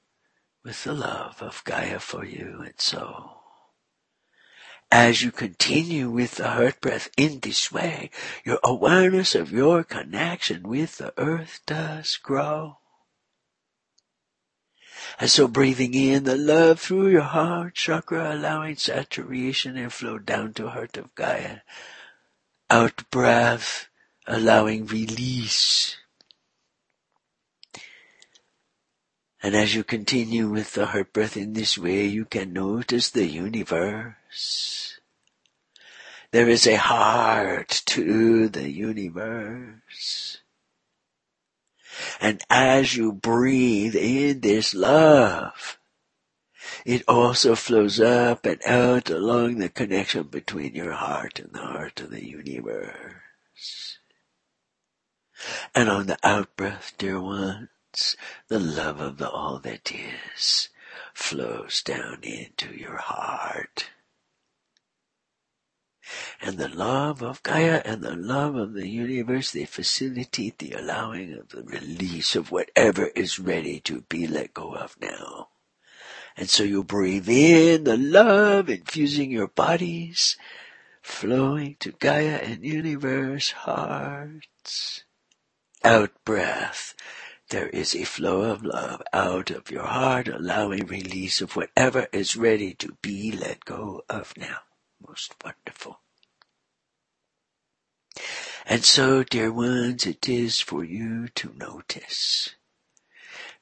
[0.64, 2.62] with the love of Gaia for you.
[2.64, 3.39] And so
[4.92, 8.10] as you continue with the heart breath in this way,
[8.44, 12.78] your awareness of your connection with the earth does grow.
[15.20, 20.54] And so breathing in the love through your heart chakra, allowing saturation and flow down
[20.54, 21.60] to heart of Gaia.
[22.70, 23.90] Out breath,
[24.28, 25.98] allowing release.
[29.42, 33.26] And as you continue with the heart breath in this way, you can notice the
[33.26, 35.00] universe.
[36.32, 40.42] There is a heart to the universe.
[42.20, 45.80] And as you breathe in this love,
[46.86, 52.00] it also flows up and out along the connection between your heart and the heart
[52.02, 53.98] of the universe.
[55.74, 57.70] And on the out breath, dear one,
[58.48, 60.70] the love of the all that is
[61.14, 63.90] flows down into your heart.
[66.42, 71.34] And the love of Gaia and the love of the universe, they facilitate the allowing
[71.34, 75.50] of the release of whatever is ready to be let go of now.
[76.36, 80.38] And so you breathe in the love, infusing your bodies,
[81.02, 85.04] flowing to Gaia and universe hearts.
[85.84, 86.96] Out breath.
[87.50, 92.38] There is a flow of love out of your heart, allowing release of whatever is
[92.38, 94.60] ready to be let go of now.
[95.06, 96.00] Most wonderful.
[98.68, 102.54] And so, dear ones, it is for you to notice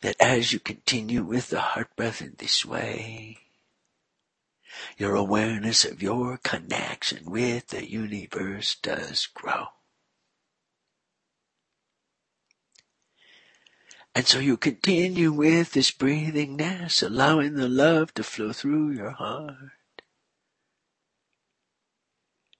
[0.01, 3.37] that as you continue with the heart breath in this way,
[4.97, 9.67] your awareness of your connection with the universe does grow.
[14.17, 19.53] And so you continue with this breathingness, allowing the love to flow through your heart.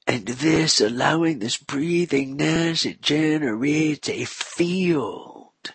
[0.05, 5.73] And this, allowing this breathingness, it generates a field.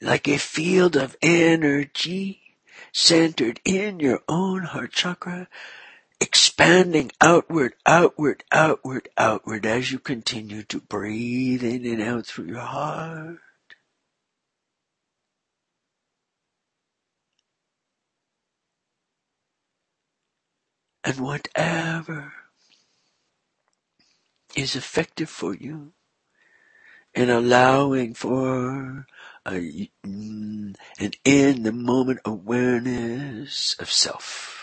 [0.00, 2.56] Like a field of energy
[2.90, 5.46] centered in your own heart chakra,
[6.20, 12.58] expanding outward, outward, outward, outward as you continue to breathe in and out through your
[12.58, 13.38] heart.
[21.04, 22.32] And whatever
[24.54, 25.92] is effective for you
[27.14, 29.06] in allowing for
[29.46, 34.62] a, mm, an in the moment awareness of self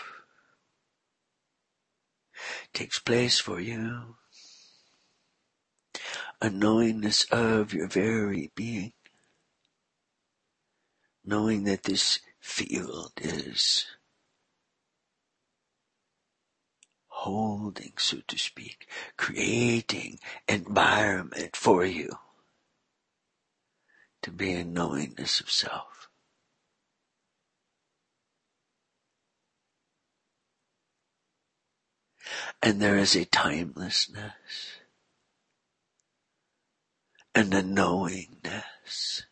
[2.72, 4.16] takes place for you.
[6.40, 8.92] A knowingness of your very being.
[11.24, 13.86] Knowing that this field is
[17.20, 20.18] holding, so to speak, creating
[20.48, 22.16] environment for you
[24.22, 26.08] to be in knowingness of self.
[32.62, 34.32] And there is a timelessness
[37.34, 39.26] and a knowingness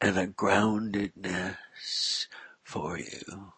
[0.00, 2.26] and a groundedness
[2.64, 3.52] for you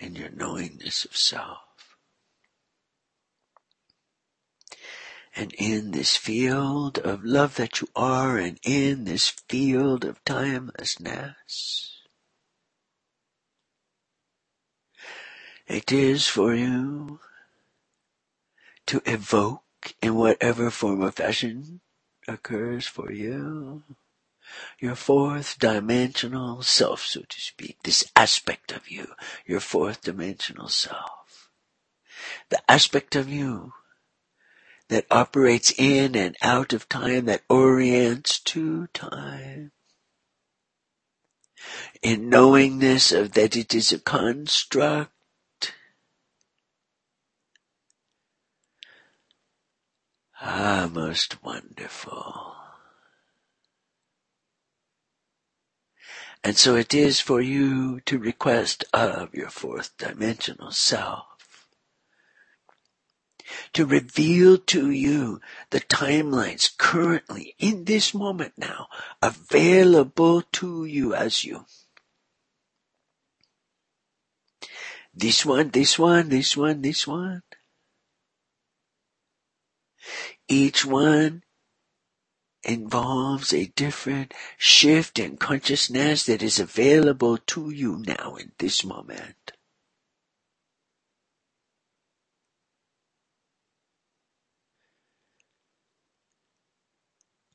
[0.00, 1.96] and your knowingness of self.
[5.36, 12.02] And in this field of love that you are, and in this field of timelessness,
[15.68, 17.20] it is for you
[18.86, 19.62] to evoke
[20.02, 21.80] in whatever form or fashion
[22.26, 23.84] occurs for you
[24.78, 29.08] your fourth dimensional self, so to speak, this aspect of you,
[29.46, 31.50] your fourth dimensional self.
[32.50, 33.72] The aspect of you
[34.88, 39.72] that operates in and out of time, that orients to time.
[42.02, 45.12] In knowingness of that it is a construct,
[50.40, 52.57] Ah, most wonderful.
[56.44, 61.24] And so it is for you to request of your fourth dimensional self
[63.72, 68.88] to reveal to you the timelines currently in this moment now
[69.22, 71.64] available to you as you.
[75.14, 77.42] This one, this one, this one, this one.
[80.46, 81.42] Each one
[82.64, 89.52] involves a different shift in consciousness that is available to you now in this moment.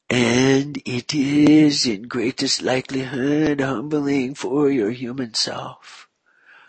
[0.10, 6.08] And it is in greatest likelihood humbling for your human self,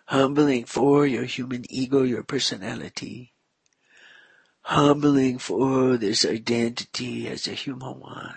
[0.06, 3.33] humbling for your human ego, your personality
[4.64, 8.36] humbling for this identity as a human one.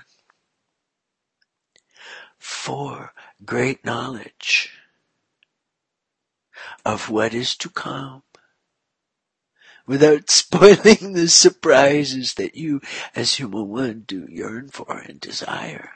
[2.38, 3.14] For
[3.46, 4.72] great knowledge
[6.86, 8.24] of what is to come
[9.86, 12.82] without spoiling the surprises that you
[13.16, 15.92] as human one do yearn for and desire.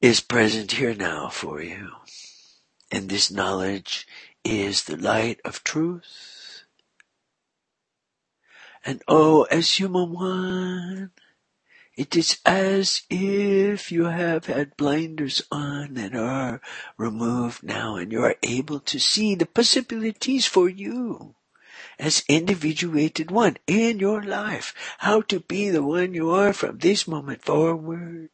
[0.00, 1.90] Is present here now for you.
[2.90, 4.06] And this knowledge
[4.42, 6.29] is the light of truth.
[8.84, 11.12] And oh, as human one,
[11.96, 16.62] It is as if you have had blinders on and are
[16.96, 21.34] removed now and you are able to see the possibilities for you
[21.98, 27.06] as individuated one in your life, how to be the one you are from this
[27.06, 28.30] moment forward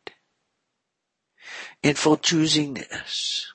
[1.82, 3.46] in full choosingness.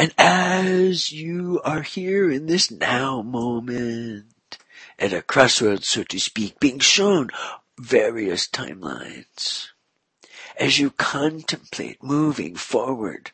[0.00, 4.56] And as you are here in this now moment,
[4.98, 7.28] at a crossroads, so to speak, being shown
[7.78, 9.68] various timelines,
[10.56, 13.32] as you contemplate moving forward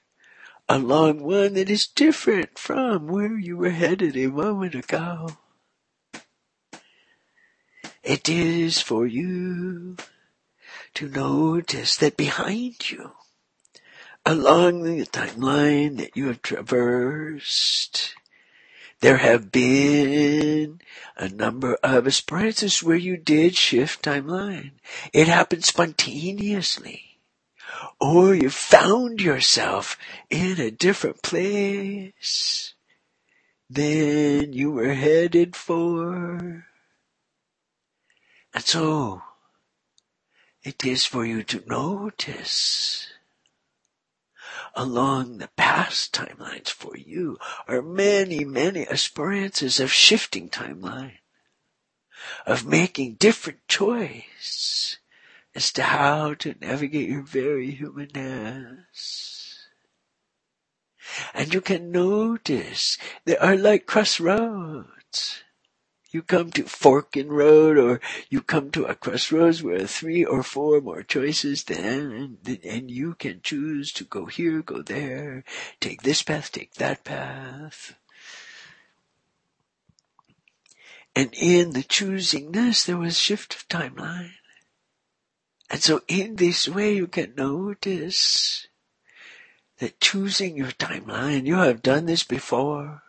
[0.68, 5.36] along one that is different from where you were headed a moment ago,
[8.02, 9.96] it is for you
[10.94, 13.12] to notice that behind you
[14.26, 18.14] along the timeline that you have traversed,
[19.00, 20.80] there have been
[21.16, 24.72] a number of experiences where you did shift timeline.
[25.12, 27.20] It happened spontaneously.
[28.00, 29.96] Or you found yourself
[30.28, 32.74] in a different place
[33.70, 36.66] than you were headed for.
[38.52, 39.22] And so,
[40.64, 43.08] it is for you to notice
[44.76, 51.18] along the past timelines for you are many, many experiences of shifting timeline,
[52.44, 54.98] of making different choice
[55.54, 59.66] as to how to navigate your very humanness.
[61.32, 65.42] And you can notice there are like crossroads
[66.16, 68.00] you come to Forking Road or
[68.30, 73.42] you come to a crossroads where three or four more choices then and, you can
[73.42, 75.44] choose to go here, go there,
[75.78, 77.96] take this path, take that path.
[81.14, 84.32] And in the choosingness, there was shift of timeline.
[85.68, 88.68] And so in this way, you can notice
[89.80, 93.02] that choosing your timeline, you have done this before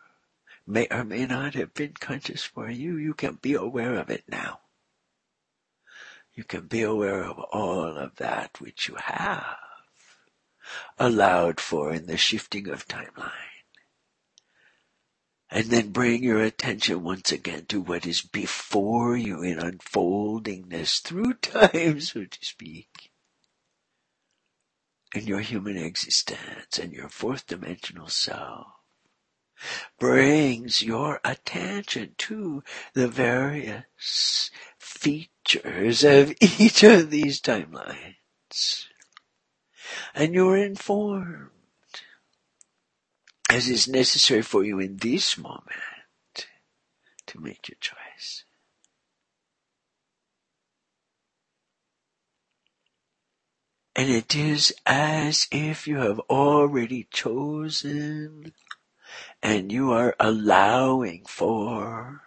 [0.67, 4.25] may or may not have been conscious for you, you can be aware of it
[4.27, 4.59] now.
[6.33, 9.57] You can be aware of all of that which you have
[10.97, 13.31] allowed for in the shifting of timeline.
[15.49, 21.33] And then bring your attention once again to what is before you in unfoldingness through
[21.41, 23.11] time, so to speak.
[25.15, 28.76] In your human existence and your fourth dimensional self
[29.99, 38.87] brings your attention to the various features of each of these timelines.
[40.13, 41.49] And you're informed
[43.49, 46.47] as is necessary for you in this moment
[47.25, 48.43] to make your choice.
[53.95, 58.53] And it is as if you have already chosen
[59.41, 62.21] and you are allowing for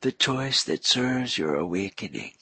[0.00, 2.32] the choice that serves your awakening.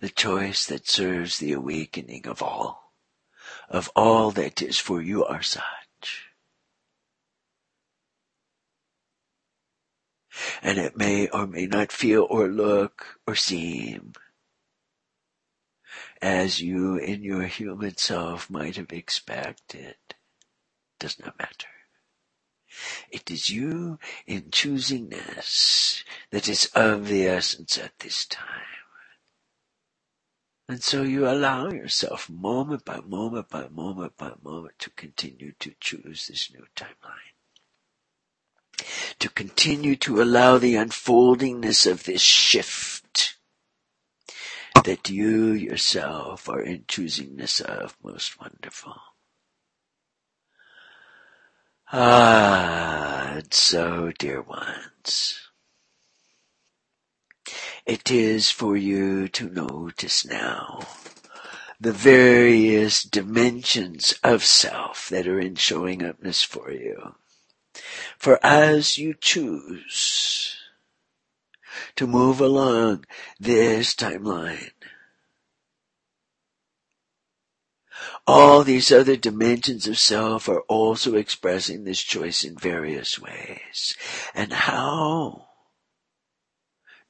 [0.00, 2.92] The choice that serves the awakening of all,
[3.68, 5.64] of all that is for you are such.
[10.62, 14.12] And it may or may not feel or look or seem
[16.22, 19.96] as you in your human self might have expected.
[20.98, 21.68] Does not matter.
[23.10, 28.46] It is you in choosingness that is of the essence at this time.
[30.68, 35.74] And so you allow yourself moment by moment by moment by moment to continue to
[35.80, 37.34] choose this new timeline.
[39.18, 42.99] To continue to allow the unfoldingness of this shift
[44.84, 48.96] that you yourself are in choosingness of most wonderful.
[51.92, 55.40] Ah, and so dear ones,
[57.84, 60.80] it is for you to notice now
[61.80, 67.14] the various dimensions of self that are in showing upness for you.
[68.18, 70.59] For as you choose
[71.96, 73.04] to move along
[73.38, 74.70] this timeline.
[78.26, 83.96] All these other dimensions of self are also expressing this choice in various ways.
[84.34, 85.49] And how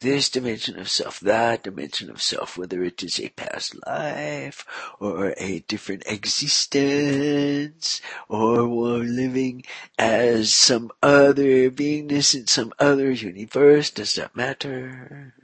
[0.01, 4.67] this dimension of self, that dimension of self, whether it is a past life
[4.99, 9.63] or a different existence or we're living
[9.99, 15.35] as some other beingness in some other universe, does not matter.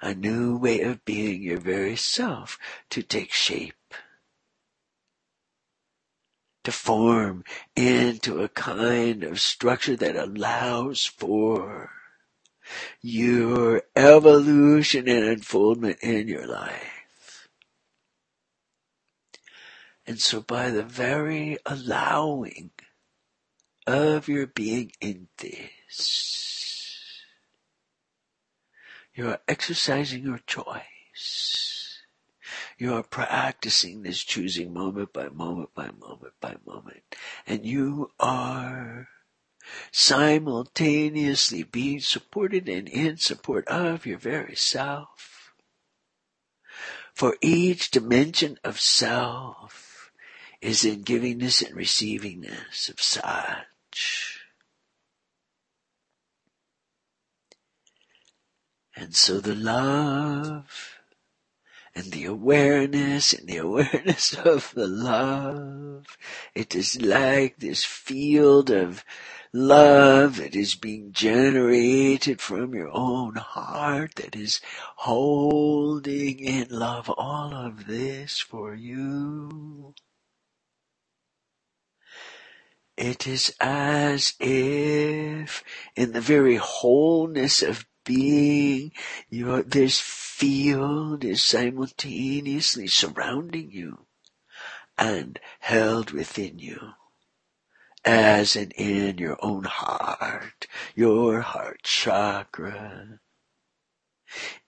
[0.00, 2.58] a new way of being your very self
[2.90, 3.94] to take shape,
[6.64, 7.44] to form
[7.76, 11.90] into a kind of structure that allows for
[13.02, 17.48] your evolution and unfoldment in your life.
[20.06, 22.70] And so by the very allowing
[23.86, 26.59] of your being in this,
[29.14, 31.98] you are exercising your choice.
[32.78, 37.02] You are practicing this choosing moment by moment by moment by moment.
[37.46, 39.08] And you are
[39.92, 45.52] simultaneously being supported and in support of your very self.
[47.14, 50.10] For each dimension of self
[50.60, 54.39] is in givingness and receivingness of such.
[59.00, 61.00] And so the love
[61.94, 66.18] and the awareness and the awareness of the love,
[66.54, 69.02] it is like this field of
[69.54, 74.60] love that is being generated from your own heart that is
[74.96, 79.94] holding in love all of this for you.
[82.98, 85.64] It is as if
[85.96, 88.90] in the very wholeness of being,
[89.28, 94.06] your, this field is simultaneously surrounding you
[94.98, 96.94] and held within you
[98.04, 103.20] as and in your own heart, your heart chakra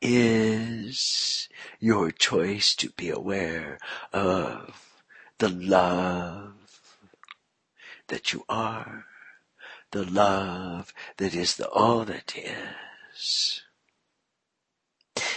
[0.00, 1.48] is
[1.80, 3.76] your choice to be aware
[4.12, 5.02] of
[5.38, 6.98] the love
[8.06, 9.06] that you are,
[9.90, 12.56] the love that is the all that is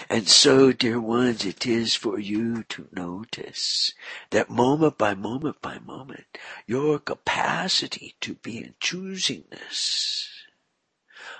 [0.09, 3.93] and so, dear ones, it is for you to notice
[4.29, 6.25] that moment by moment by moment,
[6.67, 10.27] your capacity to be in choosingness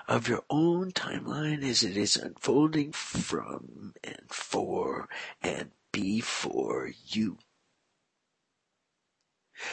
[0.08, 5.08] of your own timeline as it is unfolding from and for
[5.42, 7.38] and before you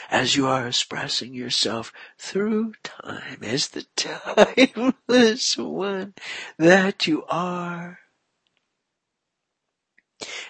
[0.09, 6.13] as you are expressing yourself through time as the timeless one
[6.57, 7.99] that you are.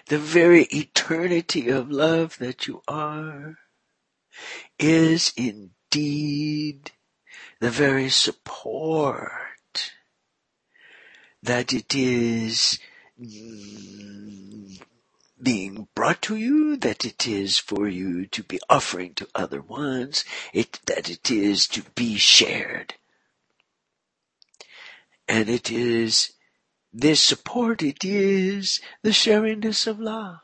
[0.07, 3.57] The very eternity of love that you are
[4.77, 6.91] is indeed
[7.59, 9.31] the very support
[11.41, 12.79] that it is
[15.43, 20.23] being brought to you, that it is for you to be offering to other ones,
[20.53, 22.95] it, that it is to be shared.
[25.27, 26.33] And it is
[26.91, 30.39] this support, it is the sharingness of love.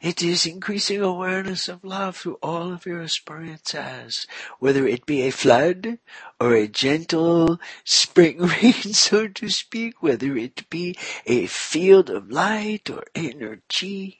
[0.00, 4.26] It is increasing awareness of love through all of your experiences,
[4.58, 5.98] whether it be a flood
[6.40, 10.96] or a gentle spring rain, so to speak, whether it be
[11.26, 14.18] a field of light or energy,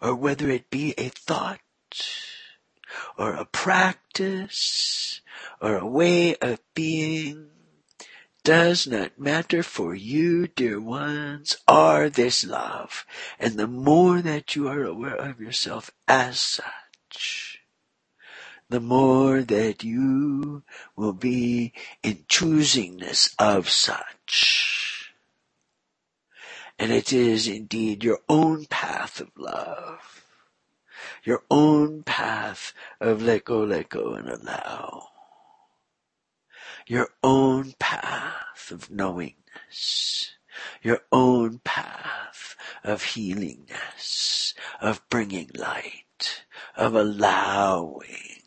[0.00, 1.60] or whether it be a thought
[3.16, 5.20] or a practice
[5.60, 7.50] or a way of being
[8.44, 13.06] does not matter for you, dear ones, are this love.
[13.40, 17.60] And the more that you are aware of yourself as such,
[18.68, 20.62] the more that you
[20.94, 21.72] will be
[22.02, 25.14] in choosingness of such.
[26.78, 30.26] And it is indeed your own path of love,
[31.22, 35.08] your own path of let go, let go and allow
[36.86, 40.32] your own path of knowingness,
[40.82, 46.44] your own path of healingness, of bringing light,
[46.76, 48.42] of allowing.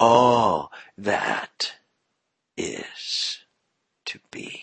[0.00, 1.74] All that
[2.56, 3.38] is
[4.06, 4.62] to be.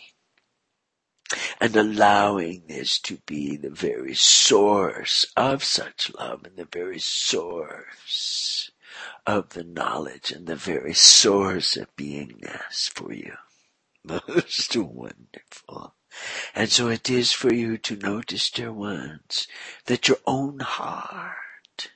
[1.60, 8.72] And allowing this to be the very source of such love and the very source
[9.26, 13.34] of the knowledge and the very source of beingness for you.
[14.04, 15.96] Most wonderful.
[16.54, 19.48] And so it is for you to notice, dear ones,
[19.86, 21.90] that your own heart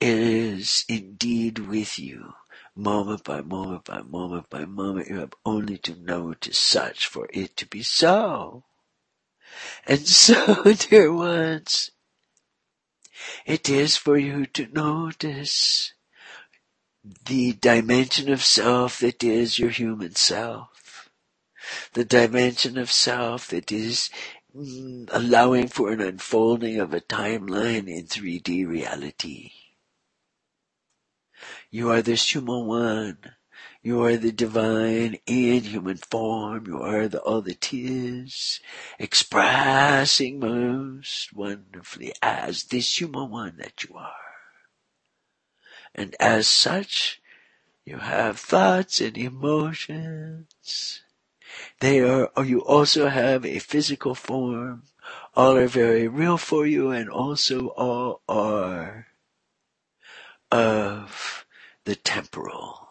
[0.00, 2.34] is indeed with you
[2.76, 5.08] moment by moment by moment by moment.
[5.08, 8.64] You have only to know it is such for it to be so.
[9.86, 11.90] And so, dear ones,
[13.46, 15.92] it is for you to notice
[17.26, 21.10] the dimension of self that is your human self.
[21.94, 24.10] The dimension of self that is
[24.54, 29.52] allowing for an unfolding of a timeline in 3D reality.
[31.70, 33.18] You are this human one
[33.82, 36.66] you are the divine in human form.
[36.66, 38.60] You are the all that is,
[38.98, 44.12] expressing most wonderfully as this human one that you are.
[45.94, 47.22] And as such,
[47.86, 51.00] you have thoughts and emotions.
[51.80, 54.82] They are, you also have a physical form.
[55.34, 59.06] All are very real for you and also all are
[60.52, 61.46] of
[61.84, 62.89] the temporal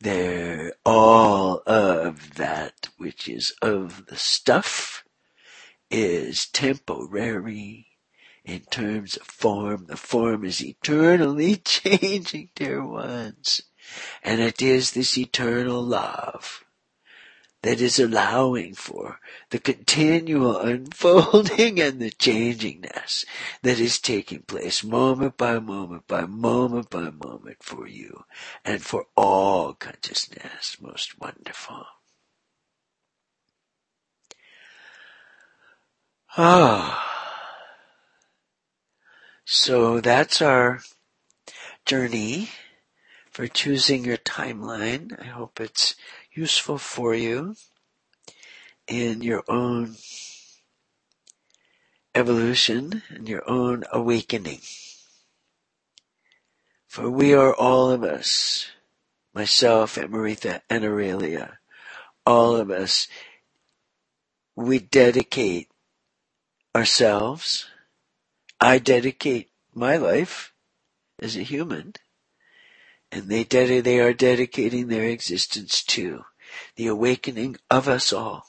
[0.00, 5.04] they're all of that which is of the stuff
[5.90, 7.86] is temporary
[8.44, 9.86] in terms of form.
[9.86, 13.62] The form is eternally changing, dear ones.
[14.22, 16.65] And it is this eternal love
[17.62, 19.18] that is allowing for
[19.50, 23.24] the continual unfolding and the changingness
[23.62, 28.24] that is taking place moment by moment by moment by moment for you
[28.64, 30.76] and for all consciousness.
[30.80, 31.84] Most wonderful.
[36.36, 37.02] Ah.
[39.44, 40.80] So that's our
[41.84, 42.50] journey
[43.36, 45.14] for choosing your timeline.
[45.20, 45.94] I hope it's
[46.32, 47.54] useful for you
[48.88, 49.96] in your own
[52.14, 54.60] evolution and your own awakening.
[56.88, 58.68] For we are all of us,
[59.34, 61.58] myself, and Maritha, and Aurelia,
[62.24, 63.06] all of us,
[64.54, 65.68] we dedicate
[66.74, 67.66] ourselves.
[68.58, 70.54] I dedicate my life
[71.20, 71.96] as a human
[73.16, 76.26] and they, ded- they are dedicating their existence to
[76.76, 78.44] the awakening of us all.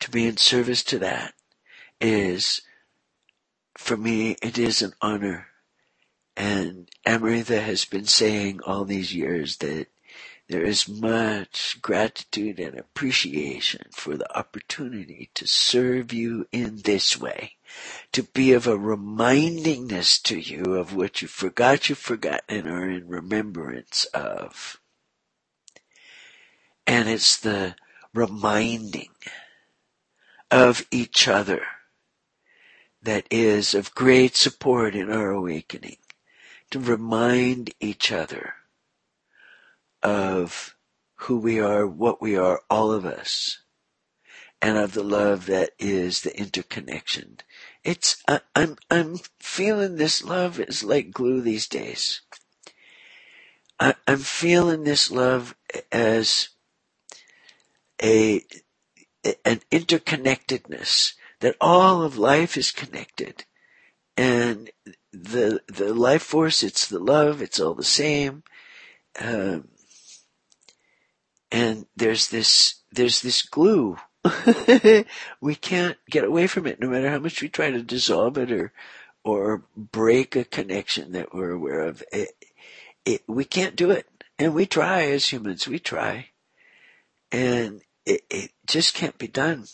[0.00, 1.34] To be in service to that
[2.00, 2.62] is,
[3.76, 5.48] for me, it is an honor.
[6.38, 9.88] And Amrita has been saying all these years that
[10.48, 17.53] there is much gratitude and appreciation for the opportunity to serve you in this way
[18.12, 22.88] to be of a remindingness to you of what you forgot you forgot and are
[22.88, 24.80] in remembrance of.
[26.86, 27.76] And it's the
[28.12, 29.10] reminding
[30.50, 31.62] of each other
[33.02, 35.96] that is of great support in our awakening.
[36.70, 38.54] To remind each other
[40.02, 40.74] of
[41.16, 43.58] who we are, what we are, all of us,
[44.60, 47.38] and of the love that is the interconnection
[47.84, 52.22] it's I, I'm I'm feeling this love is like glue these days.
[53.78, 55.56] I, I'm feeling this love
[55.92, 56.50] as
[58.02, 58.42] a
[59.44, 63.44] an interconnectedness, that all of life is connected.
[64.16, 64.70] And
[65.12, 68.42] the, the life force, it's the love, it's all the same.
[69.20, 69.68] Um,
[71.50, 73.96] and there's this, there's this glue.
[75.40, 78.50] we can't get away from it no matter how much we try to dissolve it
[78.50, 78.72] or,
[79.22, 82.02] or break a connection that we're aware of.
[82.12, 82.30] It,
[83.04, 84.06] it, we can't do it.
[84.38, 86.28] And we try as humans, we try.
[87.30, 89.64] And it, it just can't be done.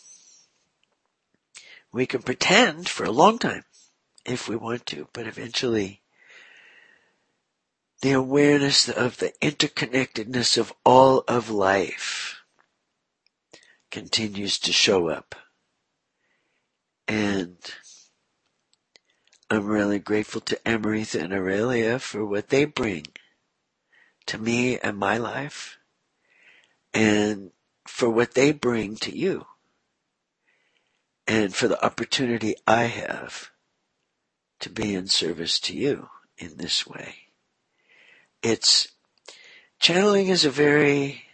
[1.92, 3.64] We can pretend for a long time
[4.24, 6.02] if we want to, but eventually
[8.02, 12.39] the awareness of the interconnectedness of all of life
[13.90, 15.34] continues to show up.
[17.08, 17.56] And
[19.50, 23.06] I'm really grateful to Amaritha and Aurelia for what they bring
[24.26, 25.78] to me and my life
[26.94, 27.50] and
[27.86, 29.46] for what they bring to you
[31.26, 33.50] and for the opportunity I have
[34.60, 37.14] to be in service to you in this way.
[38.42, 38.88] It's
[39.80, 41.24] channeling is a very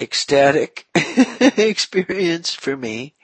[0.00, 3.14] ecstatic experience for me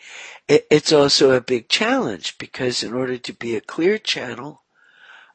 [0.48, 4.62] it, it's also a big challenge because in order to be a clear channel,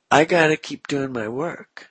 [0.10, 1.90] I gotta keep doing my work.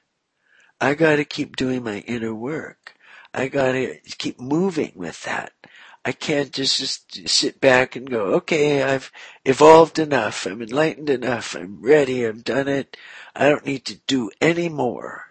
[0.80, 2.94] I gotta keep doing my inner work.
[3.34, 5.52] I gotta keep moving with that.
[6.02, 9.12] I can't just, just sit back and go, okay, I've
[9.44, 10.46] evolved enough.
[10.46, 11.54] I'm enlightened enough.
[11.54, 12.26] I'm ready.
[12.26, 12.96] I've done it.
[13.36, 15.26] I don't need to do any more.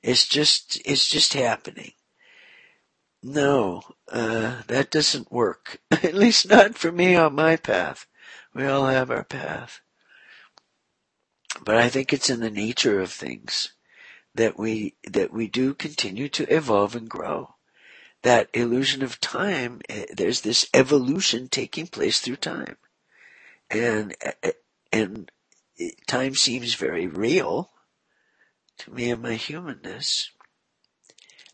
[0.00, 1.92] It's just, it's just happening.
[3.22, 5.80] No, uh, that doesn't work.
[5.90, 8.06] At least not for me on my path.
[8.54, 9.80] We all have our path.
[11.64, 13.72] But I think it's in the nature of things
[14.34, 17.54] that we, that we do continue to evolve and grow.
[18.22, 22.76] That illusion of time, eh, there's this evolution taking place through time.
[23.70, 24.52] And, eh,
[24.92, 25.30] and
[26.06, 27.70] time seems very real
[28.78, 30.30] to me and my humanness.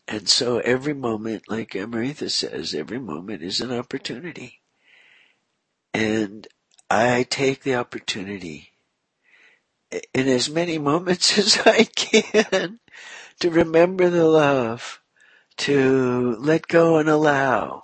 [0.07, 4.61] And so every moment, like Amaritha says, every moment is an opportunity.
[5.93, 6.47] And
[6.89, 8.73] I take the opportunity
[10.13, 12.79] in as many moments as I can
[13.39, 15.01] to remember the love,
[15.57, 17.81] to let go and allow,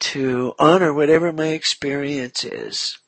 [0.00, 2.98] to honor whatever my experience is,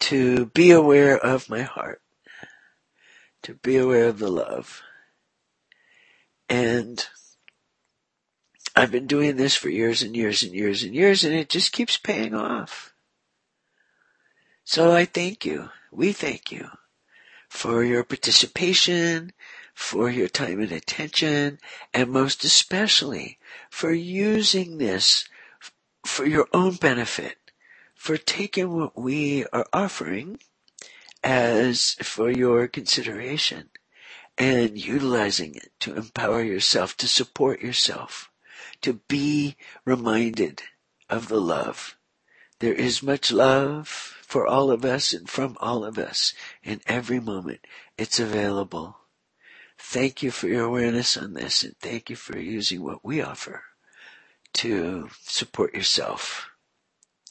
[0.00, 2.02] to be aware of my heart,
[3.42, 4.82] to be aware of the love.
[6.52, 7.08] And
[8.76, 11.72] I've been doing this for years and years and years and years and it just
[11.72, 12.92] keeps paying off.
[14.62, 15.70] So I thank you.
[15.90, 16.68] We thank you
[17.48, 19.32] for your participation,
[19.72, 21.58] for your time and attention,
[21.94, 23.38] and most especially
[23.70, 25.26] for using this
[26.04, 27.38] for your own benefit,
[27.94, 30.38] for taking what we are offering
[31.24, 33.70] as for your consideration
[34.38, 38.30] and utilizing it to empower yourself, to support yourself,
[38.80, 40.62] to be reminded
[41.08, 41.96] of the love.
[42.60, 47.20] There is much love for all of us and from all of us in every
[47.20, 47.60] moment.
[47.98, 48.98] It's available.
[49.78, 53.64] Thank you for your awareness on this and thank you for using what we offer
[54.54, 56.50] to support yourself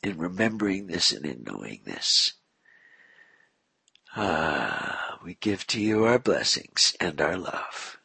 [0.04, 2.34] in remembering this and in knowing this.
[4.16, 8.00] Ah, we give to you our blessings and our love.